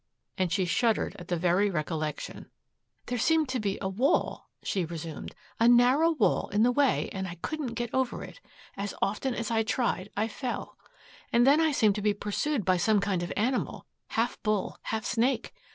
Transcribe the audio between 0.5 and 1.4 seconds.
she shuddered at the